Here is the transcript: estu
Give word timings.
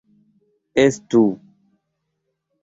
estu 0.83 1.21